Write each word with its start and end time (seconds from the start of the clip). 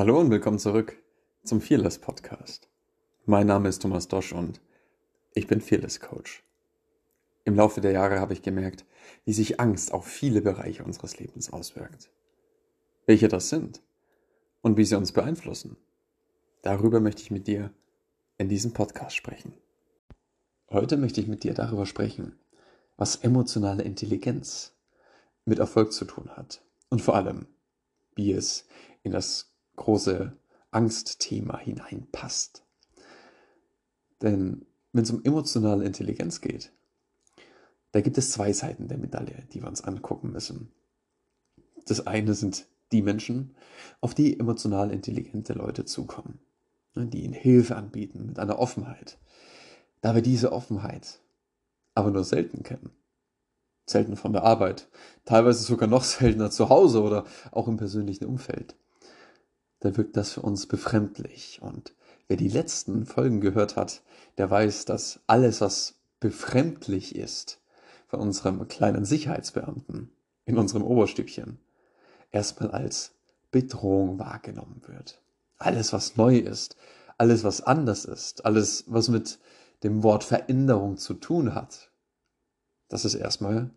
Hallo 0.00 0.18
und 0.18 0.30
willkommen 0.30 0.58
zurück 0.58 0.96
zum 1.44 1.60
Fearless 1.60 1.98
Podcast. 1.98 2.70
Mein 3.26 3.46
Name 3.46 3.68
ist 3.68 3.82
Thomas 3.82 4.08
Dosch 4.08 4.32
und 4.32 4.58
ich 5.34 5.46
bin 5.46 5.60
Fearless 5.60 6.00
Coach. 6.00 6.42
Im 7.44 7.54
Laufe 7.54 7.82
der 7.82 7.92
Jahre 7.92 8.18
habe 8.18 8.32
ich 8.32 8.40
gemerkt, 8.40 8.86
wie 9.26 9.34
sich 9.34 9.60
Angst 9.60 9.92
auf 9.92 10.06
viele 10.06 10.40
Bereiche 10.40 10.84
unseres 10.84 11.18
Lebens 11.18 11.52
auswirkt. 11.52 12.08
Welche 13.04 13.28
das 13.28 13.50
sind 13.50 13.82
und 14.62 14.78
wie 14.78 14.86
sie 14.86 14.96
uns 14.96 15.12
beeinflussen. 15.12 15.76
Darüber 16.62 17.00
möchte 17.00 17.20
ich 17.20 17.30
mit 17.30 17.46
dir 17.46 17.70
in 18.38 18.48
diesem 18.48 18.72
Podcast 18.72 19.14
sprechen. 19.14 19.52
Heute 20.70 20.96
möchte 20.96 21.20
ich 21.20 21.26
mit 21.26 21.44
dir 21.44 21.52
darüber 21.52 21.84
sprechen, 21.84 22.38
was 22.96 23.16
emotionale 23.16 23.82
Intelligenz 23.82 24.72
mit 25.44 25.58
Erfolg 25.58 25.92
zu 25.92 26.06
tun 26.06 26.30
hat 26.30 26.62
und 26.88 27.02
vor 27.02 27.16
allem, 27.16 27.48
wie 28.14 28.32
es 28.32 28.66
in 29.02 29.12
das 29.12 29.49
große 29.80 30.36
Angstthema 30.70 31.58
hineinpasst. 31.58 32.64
Denn 34.22 34.66
wenn 34.92 35.04
es 35.04 35.10
um 35.10 35.24
emotionale 35.24 35.84
Intelligenz 35.84 36.40
geht, 36.40 36.70
da 37.92 38.02
gibt 38.02 38.18
es 38.18 38.30
zwei 38.30 38.52
Seiten 38.52 38.88
der 38.88 38.98
Medaille, 38.98 39.46
die 39.52 39.62
wir 39.62 39.68
uns 39.68 39.82
angucken 39.82 40.32
müssen. 40.32 40.70
Das 41.86 42.06
eine 42.06 42.34
sind 42.34 42.68
die 42.92 43.02
Menschen, 43.02 43.56
auf 44.00 44.14
die 44.14 44.38
emotional 44.38 44.90
intelligente 44.90 45.54
Leute 45.54 45.86
zukommen, 45.86 46.38
ne, 46.94 47.06
die 47.06 47.24
ihnen 47.24 47.32
Hilfe 47.32 47.76
anbieten 47.76 48.26
mit 48.26 48.38
einer 48.38 48.58
Offenheit. 48.58 49.18
Da 50.02 50.14
wir 50.14 50.22
diese 50.22 50.52
Offenheit 50.52 51.20
aber 51.94 52.10
nur 52.10 52.24
selten 52.24 52.62
kennen, 52.62 52.90
selten 53.86 54.16
von 54.16 54.32
der 54.32 54.44
Arbeit, 54.44 54.88
teilweise 55.24 55.62
sogar 55.62 55.88
noch 55.88 56.04
seltener 56.04 56.50
zu 56.50 56.68
Hause 56.68 57.02
oder 57.02 57.24
auch 57.50 57.66
im 57.66 57.78
persönlichen 57.78 58.26
Umfeld, 58.26 58.76
da 59.80 59.96
wirkt 59.96 60.16
das 60.16 60.32
für 60.32 60.42
uns 60.42 60.66
befremdlich. 60.66 61.60
Und 61.62 61.94
wer 62.28 62.36
die 62.36 62.48
letzten 62.48 63.06
Folgen 63.06 63.40
gehört 63.40 63.76
hat, 63.76 64.02
der 64.38 64.50
weiß, 64.50 64.84
dass 64.84 65.20
alles, 65.26 65.60
was 65.60 65.96
befremdlich 66.20 67.16
ist, 67.16 67.60
von 68.06 68.20
unserem 68.20 68.66
kleinen 68.68 69.04
Sicherheitsbeamten 69.04 70.10
in 70.44 70.58
unserem 70.58 70.82
Oberstübchen, 70.82 71.58
erstmal 72.30 72.70
als 72.72 73.12
Bedrohung 73.50 74.18
wahrgenommen 74.18 74.82
wird. 74.86 75.20
Alles, 75.58 75.92
was 75.92 76.16
neu 76.16 76.38
ist, 76.38 76.76
alles, 77.18 77.44
was 77.44 77.60
anders 77.60 78.04
ist, 78.04 78.44
alles, 78.44 78.84
was 78.86 79.08
mit 79.08 79.38
dem 79.82 80.02
Wort 80.02 80.24
Veränderung 80.24 80.96
zu 80.96 81.14
tun 81.14 81.54
hat, 81.54 81.90
das 82.88 83.04
ist 83.04 83.14
erstmal 83.14 83.70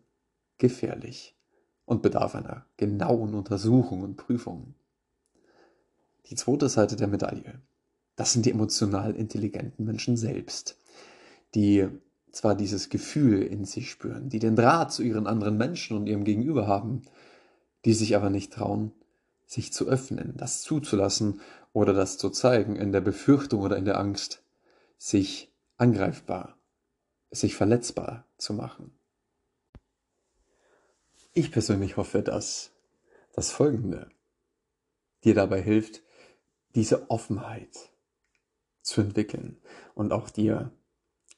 gefährlich 0.58 1.36
und 1.86 2.02
bedarf 2.02 2.36
einer 2.36 2.66
genauen 2.78 3.36
Untersuchung 3.36 4.02
und 4.02 4.18
Prüfung. 4.18 4.74
Die 6.30 6.36
zweite 6.36 6.70
Seite 6.70 6.96
der 6.96 7.08
Medaille, 7.08 7.62
das 8.16 8.34
sind 8.34 8.46
die 8.46 8.52
emotional 8.52 9.16
intelligenten 9.16 9.86
Menschen 9.86 10.18
selbst, 10.18 10.78
die 11.56 11.88
zwar 12.32 12.56
dieses 12.56 12.90
Gefühl 12.90 13.44
in 13.44 13.66
sich 13.66 13.92
spüren, 13.92 14.30
die 14.30 14.40
den 14.40 14.56
Draht 14.56 14.92
zu 14.92 15.04
ihren 15.04 15.28
anderen 15.28 15.58
Menschen 15.58 15.98
und 15.98 16.08
ihrem 16.08 16.24
Gegenüber 16.24 16.68
haben, 16.68 17.04
die 17.86 17.94
sich 17.94 18.16
aber 18.16 18.30
nicht 18.30 18.54
trauen, 18.54 18.92
sich 19.46 19.72
zu 19.74 19.88
öffnen, 19.88 20.34
das 20.38 20.62
zuzulassen 20.62 21.42
oder 21.74 21.94
das 21.94 22.18
zu 22.18 22.30
zeigen, 22.30 22.76
in 22.76 22.92
der 22.92 23.02
Befürchtung 23.02 23.62
oder 23.62 23.78
in 23.78 23.86
der 23.86 24.00
Angst, 24.00 24.44
sich 24.98 25.52
angreifbar, 25.78 26.58
sich 27.30 27.56
verletzbar 27.56 28.26
zu 28.38 28.54
machen. 28.54 28.98
Ich 31.34 31.52
persönlich 31.52 31.98
hoffe, 31.98 32.22
dass 32.22 32.72
das 33.34 33.52
Folgende 33.52 34.10
dir 35.24 35.34
dabei 35.34 35.62
hilft, 35.62 36.03
diese 36.75 37.09
Offenheit 37.09 37.91
zu 38.81 39.01
entwickeln 39.01 39.57
und 39.95 40.11
auch 40.11 40.29
dir 40.29 40.72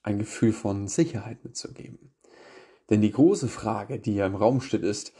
ein 0.03 0.19
Gefühl 0.19 0.53
von 0.53 0.87
Sicherheit 0.87 1.43
mitzugeben. 1.43 2.13
Denn 2.89 3.01
die 3.01 3.11
große 3.11 3.47
Frage, 3.47 3.99
die 3.99 4.15
ja 4.15 4.25
im 4.25 4.35
Raum 4.35 4.61
steht, 4.61 4.83
ist, 4.83 5.13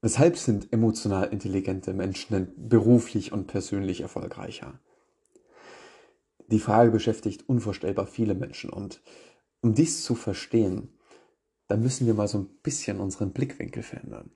weshalb 0.00 0.36
sind 0.36 0.72
emotional 0.72 1.28
intelligente 1.28 1.94
Menschen 1.94 2.34
denn 2.34 2.68
beruflich 2.68 3.32
und 3.32 3.46
persönlich 3.46 4.00
erfolgreicher? 4.00 4.80
Die 6.48 6.60
Frage 6.60 6.90
beschäftigt 6.90 7.48
unvorstellbar 7.48 8.06
viele 8.06 8.34
Menschen 8.34 8.70
und 8.70 9.02
um 9.60 9.74
dies 9.74 10.02
zu 10.02 10.14
verstehen, 10.14 10.98
da 11.66 11.76
müssen 11.76 12.06
wir 12.06 12.14
mal 12.14 12.28
so 12.28 12.38
ein 12.38 12.48
bisschen 12.62 13.00
unseren 13.00 13.32
Blickwinkel 13.32 13.82
verändern. 13.82 14.30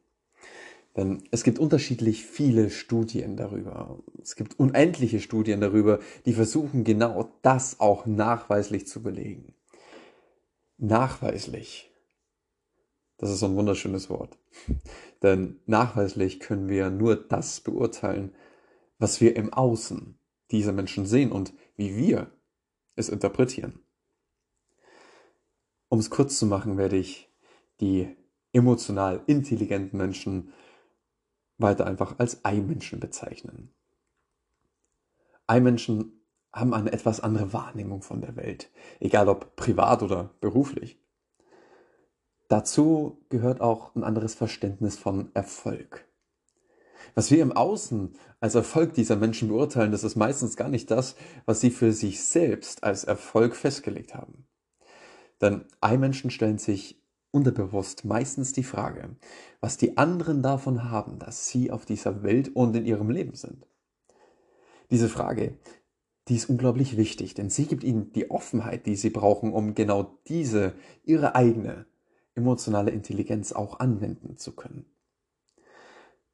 Denn 0.97 1.23
es 1.31 1.43
gibt 1.43 1.59
unterschiedlich 1.59 2.25
viele 2.25 2.69
Studien 2.69 3.37
darüber. 3.37 3.99
Es 4.21 4.37
gibt 4.37 4.59
unendliche 4.59 5.21
Studien 5.21 5.61
darüber, 5.61 6.01
die 6.27 6.35
versuchen 6.35 6.85
genau 6.85 7.33
das 7.41 7.81
auch 7.81 8.05
nachweislich 8.05 8.87
zu 8.87 9.03
belegen. 9.03 9.55
Nachweislich. 10.77 11.91
Das 13.17 13.31
ist 13.31 13.39
so 13.39 13.47
ein 13.47 13.57
wunderschönes 13.57 14.11
Wort. 14.11 14.37
Denn 15.23 15.61
nachweislich 15.67 16.41
können 16.41 16.69
wir 16.69 16.91
nur 16.91 17.17
das 17.17 17.61
beurteilen, 17.61 18.35
was 18.99 19.21
wir 19.21 19.37
im 19.37 19.53
Außen 19.53 20.19
dieser 20.51 20.73
Menschen 20.73 21.07
sehen 21.07 21.33
und 21.33 21.55
wie 21.77 21.97
wir 21.97 22.31
es 22.97 23.09
interpretieren. 23.09 23.81
Um 25.89 25.99
es 25.99 26.11
kurz 26.11 26.39
zu 26.39 26.47
machen, 26.47 26.77
werde 26.77 26.97
ich 26.97 27.31
die 27.81 28.15
emotional 28.53 29.23
intelligenten 29.27 29.97
Menschen 29.97 30.53
weiter 31.63 31.87
einfach 31.87 32.19
als 32.19 32.45
Eimenschen 32.45 33.01
bezeichnen. 33.01 33.73
Eimenschen 35.47 36.23
haben 36.53 36.75
eine 36.75 36.93
etwas 36.93 37.21
andere 37.21 37.53
Wahrnehmung 37.53 38.03
von 38.03 38.21
der 38.21 38.37
Welt, 38.37 38.71
egal 39.01 39.29
ob 39.29 39.57
privat 39.57 40.03
oder 40.03 40.35
beruflich. 40.41 41.01
Dazu 42.49 43.25
gehört 43.31 43.61
auch 43.63 43.95
ein 43.95 44.05
anderes 44.05 44.35
Verständnis 44.35 44.99
von 44.99 45.31
Erfolg. 45.35 46.07
Was 47.15 47.31
wir 47.31 47.43
im 47.43 47.53
Außen 47.53 48.15
als 48.41 48.55
Erfolg 48.55 48.95
dieser 48.95 49.17
Menschen 49.17 49.49
beurteilen, 49.49 49.93
das 49.93 50.05
ist 50.05 50.17
meistens 50.17 50.57
gar 50.57 50.69
nicht 50.69 50.91
das, 50.91 51.17
was 51.47 51.61
sie 51.61 51.71
für 51.71 51.93
sich 51.93 52.25
selbst 52.25 52.85
als 52.85 53.05
Erfolg 53.05 53.57
festgelegt 53.57 54.15
haben. 54.15 54.47
Denn 55.41 55.65
Eimenschen 55.81 56.31
stellen 56.31 56.59
sich 56.59 57.02
unterbewusst 57.33 58.05
meistens 58.05 58.53
die 58.53 58.63
Frage, 58.63 59.17
was 59.61 59.77
die 59.77 59.97
anderen 59.97 60.43
davon 60.43 60.91
haben, 60.91 61.19
dass 61.19 61.49
sie 61.49 61.71
auf 61.71 61.85
dieser 61.85 62.23
Welt 62.23 62.55
und 62.55 62.77
in 62.77 62.87
ihrem 62.87 63.11
Leben 63.11 63.35
sind. 63.35 63.67
Diese 64.91 65.09
Frage, 65.09 65.59
die 66.29 66.37
ist 66.37 66.49
unglaublich 66.49 66.97
wichtig, 66.97 67.35
denn 67.35 67.51
sie 67.51 67.67
gibt 67.67 67.83
ihnen 67.83 68.13
die 68.13 68.31
Offenheit, 68.31 68.87
die 68.87 68.95
sie 68.95 69.11
brauchen, 69.11 69.53
um 69.53 69.75
genau 69.75 70.19
diese, 70.29 70.75
ihre 71.05 71.35
eigene 71.35 71.87
emotionale 72.35 72.91
Intelligenz 72.91 73.53
auch 73.53 73.81
anwenden 73.81 74.37
zu 74.37 74.53
können. 74.55 74.87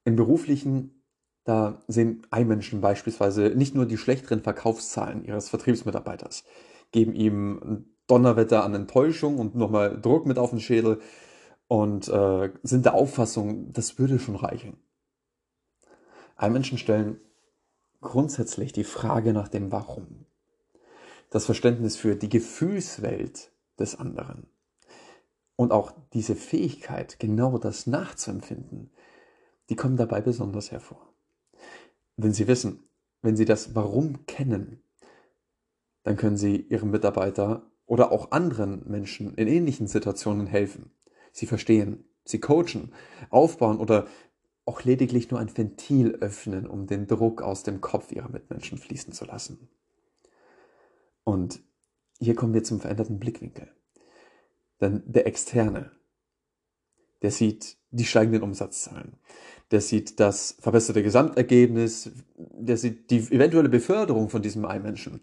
Im 0.04 0.16
beruflichen, 0.16 1.02
da 1.44 1.82
sehen 1.88 2.26
Einmenschen 2.30 2.80
beispielsweise 2.80 3.50
nicht 3.50 3.74
nur 3.74 3.86
die 3.86 3.96
schlechteren 3.96 4.42
Verkaufszahlen 4.42 5.24
ihres 5.24 5.48
Vertriebsmitarbeiters, 5.48 6.44
geben 6.92 7.14
ihm 7.14 7.86
Donnerwetter 8.08 8.64
an 8.64 8.74
Enttäuschung 8.74 9.38
und 9.38 9.54
nochmal 9.54 10.00
Druck 10.00 10.26
mit 10.26 10.38
auf 10.38 10.50
den 10.50 10.60
Schädel 10.60 11.00
und 11.68 12.08
äh, 12.08 12.50
sind 12.62 12.84
der 12.84 12.94
Auffassung, 12.94 13.72
das 13.72 13.98
würde 13.98 14.18
schon 14.18 14.36
reichen. 14.36 14.78
Ein 16.34 16.52
Menschen 16.52 16.78
stellen 16.78 17.20
grundsätzlich 18.00 18.72
die 18.72 18.84
Frage 18.84 19.32
nach 19.32 19.48
dem 19.48 19.70
Warum. 19.70 20.26
Das 21.30 21.44
Verständnis 21.44 21.96
für 21.96 22.16
die 22.16 22.28
Gefühlswelt 22.28 23.52
des 23.78 23.98
anderen. 23.98 24.46
Und 25.56 25.72
auch 25.72 25.92
diese 26.14 26.36
Fähigkeit, 26.36 27.18
genau 27.18 27.58
das 27.58 27.86
nachzuempfinden, 27.86 28.90
die 29.68 29.76
kommen 29.76 29.96
dabei 29.96 30.20
besonders 30.20 30.70
hervor. 30.70 31.12
Wenn 32.16 32.32
Sie 32.32 32.46
wissen, 32.46 32.88
wenn 33.20 33.36
Sie 33.36 33.44
das 33.44 33.74
Warum 33.74 34.24
kennen, 34.26 34.82
dann 36.04 36.16
können 36.16 36.36
Sie 36.36 36.56
Ihrem 36.56 36.90
Mitarbeiter 36.90 37.70
oder 37.88 38.12
auch 38.12 38.30
anderen 38.30 38.88
Menschen 38.88 39.34
in 39.34 39.48
ähnlichen 39.48 39.88
Situationen 39.88 40.46
helfen. 40.46 40.92
Sie 41.32 41.46
verstehen, 41.46 42.04
sie 42.24 42.38
coachen, 42.38 42.92
aufbauen 43.30 43.78
oder 43.78 44.06
auch 44.66 44.84
lediglich 44.84 45.30
nur 45.30 45.40
ein 45.40 45.56
Ventil 45.56 46.16
öffnen, 46.16 46.66
um 46.66 46.86
den 46.86 47.06
Druck 47.06 47.40
aus 47.40 47.62
dem 47.62 47.80
Kopf 47.80 48.12
ihrer 48.12 48.28
Mitmenschen 48.28 48.76
fließen 48.76 49.14
zu 49.14 49.24
lassen. 49.24 49.70
Und 51.24 51.60
hier 52.20 52.34
kommen 52.34 52.52
wir 52.52 52.62
zum 52.62 52.78
veränderten 52.78 53.18
Blickwinkel. 53.18 53.72
Denn 54.82 55.02
der 55.06 55.26
Externe, 55.26 55.90
der 57.22 57.30
sieht 57.30 57.78
die 57.90 58.04
steigenden 58.04 58.42
Umsatzzahlen, 58.42 59.16
der 59.70 59.80
sieht 59.80 60.20
das 60.20 60.56
verbesserte 60.60 61.02
Gesamtergebnis, 61.02 62.10
der 62.36 62.76
sieht 62.76 63.10
die 63.10 63.18
eventuelle 63.18 63.70
Beförderung 63.70 64.28
von 64.28 64.42
diesem 64.42 64.66
Einmenschen, 64.66 65.22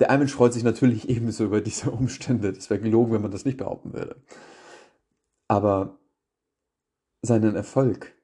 der 0.00 0.10
Einmensch 0.10 0.34
freut 0.34 0.52
sich 0.52 0.62
natürlich 0.62 1.08
ebenso 1.08 1.44
über 1.44 1.60
diese 1.60 1.90
Umstände. 1.90 2.52
Das 2.52 2.70
wäre 2.70 2.80
gelogen, 2.80 3.12
wenn 3.12 3.22
man 3.22 3.30
das 3.30 3.44
nicht 3.44 3.58
behaupten 3.58 3.92
würde. 3.92 4.16
Aber 5.48 5.98
seinen 7.22 7.56
Erfolg, 7.56 8.14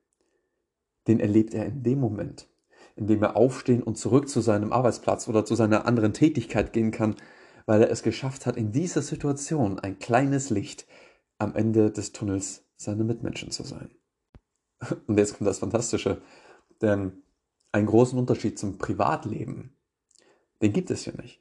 den 1.06 1.20
erlebt 1.20 1.54
er 1.54 1.66
in 1.66 1.82
dem 1.82 2.00
Moment, 2.00 2.48
indem 2.96 3.22
er 3.22 3.36
aufstehen 3.36 3.82
und 3.82 3.96
zurück 3.96 4.28
zu 4.28 4.40
seinem 4.40 4.72
Arbeitsplatz 4.72 5.28
oder 5.28 5.44
zu 5.44 5.54
seiner 5.54 5.86
anderen 5.86 6.12
Tätigkeit 6.12 6.72
gehen 6.72 6.90
kann, 6.90 7.16
weil 7.66 7.82
er 7.82 7.90
es 7.90 8.02
geschafft 8.02 8.46
hat, 8.46 8.56
in 8.56 8.72
dieser 8.72 9.02
Situation 9.02 9.78
ein 9.78 9.98
kleines 9.98 10.50
Licht 10.50 10.86
am 11.38 11.54
Ende 11.54 11.90
des 11.90 12.12
Tunnels 12.12 12.64
seiner 12.76 13.04
Mitmenschen 13.04 13.50
zu 13.50 13.62
sein. 13.62 13.90
Und 15.06 15.18
jetzt 15.18 15.36
kommt 15.36 15.48
das 15.48 15.58
Fantastische, 15.58 16.20
denn 16.82 17.22
einen 17.72 17.86
großen 17.86 18.18
Unterschied 18.18 18.58
zum 18.58 18.78
Privatleben, 18.78 19.76
den 20.62 20.72
gibt 20.72 20.90
es 20.90 21.04
ja 21.04 21.12
nicht. 21.12 21.40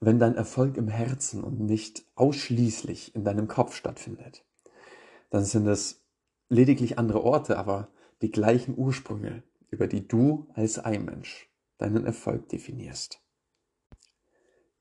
Wenn 0.00 0.18
dein 0.18 0.34
Erfolg 0.34 0.76
im 0.76 0.88
Herzen 0.88 1.42
und 1.42 1.60
nicht 1.60 2.04
ausschließlich 2.16 3.14
in 3.14 3.24
deinem 3.24 3.48
Kopf 3.48 3.74
stattfindet, 3.74 4.44
dann 5.30 5.44
sind 5.44 5.66
es 5.66 6.04
lediglich 6.48 6.98
andere 6.98 7.22
Orte, 7.22 7.58
aber 7.58 7.88
die 8.22 8.30
gleichen 8.30 8.76
Ursprünge, 8.76 9.42
über 9.70 9.86
die 9.86 10.06
du 10.06 10.48
als 10.54 10.78
Einmensch 10.78 11.50
deinen 11.78 12.04
Erfolg 12.04 12.48
definierst. 12.48 13.22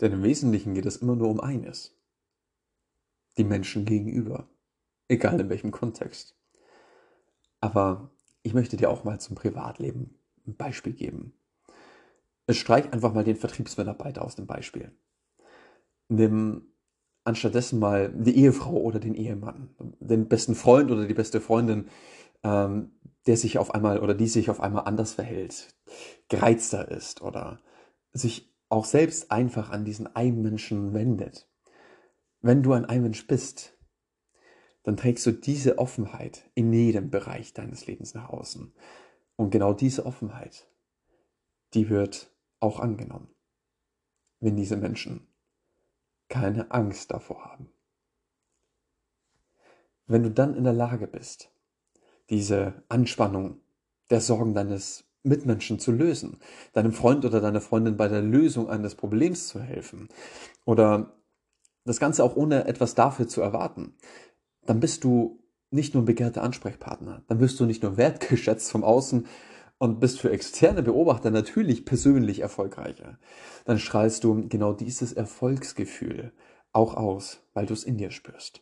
Denn 0.01 0.11
im 0.11 0.23
Wesentlichen 0.23 0.73
geht 0.73 0.85
es 0.85 0.97
immer 0.97 1.15
nur 1.15 1.29
um 1.29 1.39
eines. 1.39 1.97
Die 3.37 3.43
Menschen 3.43 3.85
gegenüber. 3.85 4.49
Egal 5.07 5.39
in 5.39 5.49
welchem 5.49 5.71
Kontext. 5.71 6.35
Aber 7.61 8.11
ich 8.43 8.53
möchte 8.53 8.77
dir 8.77 8.89
auch 8.89 9.03
mal 9.03 9.19
zum 9.19 9.35
Privatleben 9.35 10.19
ein 10.45 10.55
Beispiel 10.55 10.93
geben. 10.93 11.33
Streich 12.49 12.91
einfach 12.93 13.13
mal 13.13 13.23
den 13.23 13.37
Vertriebsmitarbeiter 13.37 14.23
aus 14.23 14.35
dem 14.35 14.45
Beispiel. 14.45 14.91
Nimm 16.07 16.73
anstattdessen 17.23 17.79
mal 17.79 18.13
die 18.13 18.37
Ehefrau 18.37 18.77
oder 18.77 18.99
den 18.99 19.15
Ehemann, 19.15 19.75
den 19.99 20.27
besten 20.27 20.55
Freund 20.55 20.91
oder 20.91 21.07
die 21.07 21.13
beste 21.13 21.41
Freundin, 21.41 21.89
ähm, 22.43 22.91
der 23.25 23.37
sich 23.37 23.57
auf 23.57 23.73
einmal 23.73 23.99
oder 23.99 24.13
die 24.13 24.27
sich 24.27 24.49
auf 24.49 24.61
einmal 24.61 24.85
anders 24.85 25.13
verhält, 25.13 25.75
gereizter 26.29 26.89
ist 26.89 27.21
oder 27.21 27.59
sich 28.13 28.53
auch 28.69 28.85
selbst 28.85 29.31
einfach 29.31 29.71
an 29.71 29.85
diesen 29.85 30.15
Einmenschen 30.15 30.93
wendet. 30.93 31.49
Wenn 32.41 32.61
du 32.61 32.73
ein 32.73 32.85
Einmensch 32.85 33.25
bist, 33.25 33.75
dann 34.83 34.97
trägst 34.97 35.25
du 35.25 35.31
diese 35.31 35.79
Offenheit 35.79 36.49
in 36.53 36.71
jedem 36.71 37.09
Bereich 37.09 37.53
deines 37.53 37.87
Lebens 37.87 38.13
nach 38.13 38.29
außen. 38.29 38.71
Und 39.35 39.49
genau 39.49 39.73
diese 39.73 40.05
Offenheit, 40.05 40.67
die 41.73 41.89
wird 41.89 42.31
auch 42.59 42.79
angenommen, 42.79 43.29
wenn 44.39 44.55
diese 44.55 44.77
Menschen 44.77 45.27
keine 46.29 46.71
Angst 46.71 47.11
davor 47.11 47.45
haben. 47.45 47.69
Wenn 50.07 50.23
du 50.23 50.31
dann 50.31 50.55
in 50.55 50.63
der 50.63 50.73
Lage 50.73 51.07
bist, 51.07 51.51
diese 52.29 52.83
Anspannung 52.89 53.59
der 54.09 54.21
Sorgen 54.21 54.53
deines 54.53 55.05
Mitmenschen 55.23 55.79
zu 55.79 55.91
lösen, 55.91 56.39
deinem 56.73 56.93
Freund 56.93 57.25
oder 57.25 57.41
deiner 57.41 57.61
Freundin 57.61 57.97
bei 57.97 58.07
der 58.07 58.21
Lösung 58.21 58.69
eines 58.69 58.95
Problems 58.95 59.47
zu 59.47 59.59
helfen 59.59 60.09
oder 60.63 61.13
das 61.83 61.99
Ganze 61.99 62.23
auch 62.23 62.35
ohne 62.35 62.65
etwas 62.65 62.95
dafür 62.95 63.27
zu 63.27 63.41
erwarten, 63.41 63.95
dann 64.65 64.79
bist 64.79 65.03
du 65.03 65.43
nicht 65.71 65.93
nur 65.93 66.03
ein 66.03 66.07
begehrter 66.07 66.43
Ansprechpartner, 66.43 67.23
dann 67.27 67.39
wirst 67.39 67.59
du 67.59 67.65
nicht 67.65 67.83
nur 67.83 67.97
wertgeschätzt 67.97 68.71
vom 68.71 68.83
Außen 68.83 69.27
und 69.77 69.99
bist 69.99 70.19
für 70.19 70.31
externe 70.31 70.83
Beobachter 70.83 71.31
natürlich 71.31 71.85
persönlich 71.85 72.39
erfolgreicher. 72.39 73.19
Dann 73.65 73.79
strahlst 73.79 74.23
du 74.23 74.47
genau 74.47 74.73
dieses 74.73 75.13
Erfolgsgefühl 75.13 76.31
auch 76.71 76.95
aus, 76.95 77.41
weil 77.53 77.65
du 77.65 77.73
es 77.73 77.83
in 77.83 77.97
dir 77.97 78.11
spürst. 78.11 78.61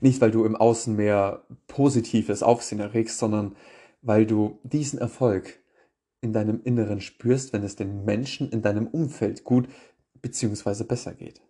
Nicht, 0.00 0.20
weil 0.20 0.30
du 0.30 0.44
im 0.44 0.56
Außen 0.56 0.94
mehr 0.94 1.44
positives 1.66 2.42
Aufsehen 2.42 2.80
erregst, 2.80 3.18
sondern 3.18 3.56
weil 4.02 4.26
du 4.26 4.60
diesen 4.62 4.98
Erfolg 4.98 5.60
in 6.20 6.32
deinem 6.32 6.62
Inneren 6.62 7.00
spürst, 7.00 7.52
wenn 7.52 7.62
es 7.62 7.76
den 7.76 8.04
Menschen 8.04 8.50
in 8.50 8.62
deinem 8.62 8.86
Umfeld 8.86 9.44
gut 9.44 9.68
bzw. 10.22 10.84
besser 10.84 11.14
geht. 11.14 11.42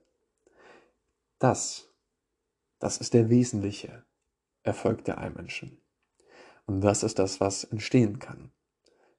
Das 1.39 1.95
das 2.85 2.99
ist 2.99 3.15
der 3.15 3.31
wesentliche 3.31 4.05
Erfolg 4.63 5.07
der 5.07 5.17
Einmenschen. 5.17 5.79
Und 6.67 6.83
das 6.83 7.03
ist 7.03 7.19
das, 7.19 7.41
was 7.41 7.65
entstehen 7.65 8.19
kann. 8.19 8.53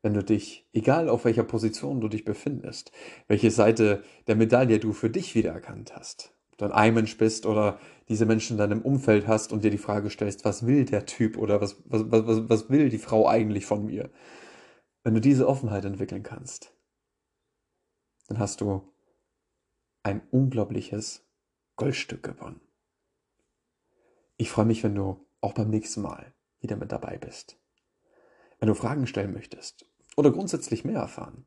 Wenn 0.05 0.13
du 0.13 0.23
dich, 0.23 0.69
egal 0.71 1.09
auf 1.09 1.25
welcher 1.25 1.43
Position 1.43 1.99
du 1.99 2.07
dich 2.09 2.25
befindest, 2.25 2.91
welche 3.27 3.49
Seite 3.49 4.03
der 4.27 4.35
Medaille 4.35 4.77
du 4.77 4.93
für 4.93 5.09
dich 5.09 5.33
wiedererkannt 5.33 5.95
hast, 5.95 6.31
ob 6.51 6.59
du 6.59 6.65
ein 6.65 6.71
Einmensch 6.71 7.17
bist 7.17 7.47
oder 7.47 7.79
diese 8.07 8.27
Menschen 8.27 8.53
in 8.53 8.57
deinem 8.59 8.83
Umfeld 8.83 9.25
hast 9.25 9.51
und 9.51 9.63
dir 9.63 9.71
die 9.71 9.79
Frage 9.79 10.11
stellst, 10.11 10.45
was 10.45 10.67
will 10.67 10.85
der 10.85 11.07
Typ 11.07 11.39
oder 11.39 11.59
was, 11.59 11.81
was, 11.85 12.03
was, 12.11 12.47
was 12.47 12.69
will 12.69 12.89
die 12.89 12.99
Frau 12.99 13.27
eigentlich 13.27 13.65
von 13.65 13.87
mir? 13.87 14.11
Wenn 15.03 15.15
du 15.15 15.21
diese 15.21 15.47
Offenheit 15.47 15.85
entwickeln 15.85 16.21
kannst, 16.21 16.71
dann 18.27 18.37
hast 18.37 18.61
du 18.61 18.93
ein 20.03 20.21
unglaubliches 20.29 21.27
Goldstück 21.77 22.21
gewonnen. 22.21 22.61
Ich 24.37 24.51
freue 24.51 24.65
mich, 24.65 24.83
wenn 24.83 24.93
du 24.93 25.25
auch 25.41 25.53
beim 25.53 25.71
nächsten 25.71 26.03
Mal 26.03 26.31
wieder 26.59 26.75
mit 26.75 26.91
dabei 26.91 27.17
bist. 27.17 27.59
Wenn 28.59 28.67
du 28.67 28.75
Fragen 28.75 29.07
stellen 29.07 29.33
möchtest 29.33 29.87
oder 30.15 30.31
grundsätzlich 30.31 30.85
mehr 30.85 30.99
erfahren, 30.99 31.45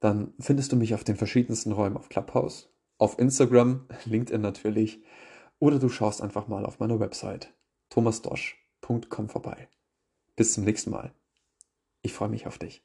dann 0.00 0.34
findest 0.40 0.72
du 0.72 0.76
mich 0.76 0.94
auf 0.94 1.04
den 1.04 1.16
verschiedensten 1.16 1.72
Räumen 1.72 1.96
auf 1.96 2.08
Clubhouse, 2.08 2.74
auf 2.98 3.18
Instagram, 3.18 3.86
LinkedIn 4.04 4.40
natürlich, 4.40 5.02
oder 5.58 5.78
du 5.78 5.88
schaust 5.88 6.20
einfach 6.20 6.48
mal 6.48 6.66
auf 6.66 6.80
meiner 6.80 6.98
Website 6.98 7.54
thomasdosch.com 7.90 9.28
vorbei. 9.28 9.68
Bis 10.34 10.54
zum 10.54 10.64
nächsten 10.64 10.90
Mal. 10.90 11.12
Ich 12.00 12.14
freue 12.14 12.30
mich 12.30 12.46
auf 12.46 12.58
dich. 12.58 12.84